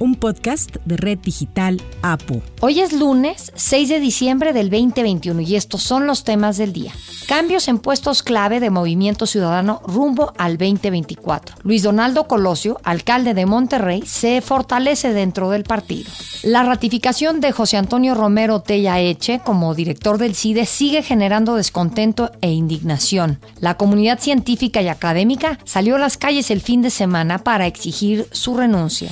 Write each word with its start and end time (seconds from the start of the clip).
un 0.00 0.14
podcast 0.14 0.76
de 0.86 0.96
Red 0.96 1.18
Digital 1.18 1.80
APU. 2.02 2.42
Hoy 2.60 2.80
es 2.80 2.92
lunes 2.94 3.52
6 3.54 3.90
de 3.90 4.00
diciembre 4.00 4.52
del 4.54 4.70
2021 4.70 5.42
y 5.42 5.56
estos 5.56 5.82
son 5.82 6.06
los 6.06 6.24
temas 6.24 6.56
del 6.56 6.72
día. 6.72 6.92
Cambios 7.28 7.68
en 7.68 7.78
puestos 7.78 8.22
clave 8.22 8.58
de 8.60 8.70
Movimiento 8.70 9.26
Ciudadano 9.26 9.82
rumbo 9.86 10.32
al 10.38 10.56
2024. 10.56 11.56
Luis 11.62 11.82
Donaldo 11.82 12.26
Colosio, 12.26 12.80
alcalde 12.82 13.34
de 13.34 13.46
Monterrey, 13.46 14.02
se 14.04 14.40
fortalece 14.40 15.12
dentro 15.12 15.50
del 15.50 15.64
partido. 15.64 16.10
La 16.42 16.62
ratificación 16.62 17.40
de 17.40 17.52
José 17.52 17.76
Antonio 17.76 18.14
Romero 18.14 18.62
Tella 18.62 18.98
Eche 18.98 19.40
como 19.44 19.74
director 19.74 20.16
del 20.16 20.34
CIDE 20.34 20.64
sigue 20.64 21.02
generando 21.02 21.54
descontento 21.54 22.32
e 22.40 22.50
indignación. 22.50 23.38
La 23.60 23.76
comunidad 23.76 24.18
científica 24.18 24.80
y 24.80 24.88
académica 24.88 25.58
salió 25.64 25.96
a 25.96 26.00
las 26.00 26.16
calles 26.16 26.50
el 26.50 26.62
fin 26.62 26.80
de 26.80 26.90
semana 26.90 27.38
para 27.38 27.66
exigir 27.66 28.26
su 28.32 28.56
renuncia. 28.56 29.10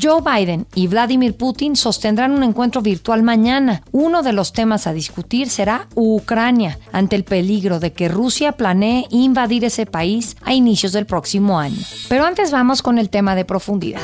Joe 0.00 0.20
Biden 0.26 0.66
y 0.74 0.88
Vladimir 0.88 1.36
Putin 1.36 1.76
sostendrán 1.76 2.32
un 2.32 2.42
encuentro 2.42 2.82
virtual 2.82 3.22
mañana. 3.22 3.82
Uno 3.92 4.22
de 4.22 4.32
los 4.32 4.52
temas 4.52 4.86
a 4.86 4.92
discutir 4.92 5.48
será 5.48 5.86
Ucrania, 5.94 6.78
ante 6.92 7.14
el 7.14 7.24
peligro 7.24 7.78
de 7.78 7.92
que 7.92 8.08
Rusia 8.08 8.52
planee 8.52 9.06
invadir 9.10 9.64
ese 9.64 9.86
país 9.86 10.36
a 10.42 10.52
inicios 10.52 10.92
del 10.92 11.06
próximo 11.06 11.58
año. 11.58 11.80
Pero 12.08 12.24
antes 12.24 12.50
vamos 12.50 12.82
con 12.82 12.98
el 12.98 13.08
tema 13.08 13.36
de 13.36 13.44
profundidad. 13.44 14.02